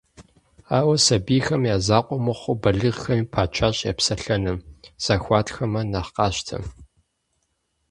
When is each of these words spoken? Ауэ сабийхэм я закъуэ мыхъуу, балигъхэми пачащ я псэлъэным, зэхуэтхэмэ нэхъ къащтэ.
Ауэ 0.77 0.95
сабийхэм 1.05 1.61
я 1.75 1.77
закъуэ 1.87 2.17
мыхъуу, 2.25 2.59
балигъхэми 2.63 3.29
пачащ 3.33 3.77
я 3.91 3.93
псэлъэным, 3.97 4.57
зэхуэтхэмэ 5.03 5.81
нэхъ 5.91 6.11
къащтэ. 6.15 6.57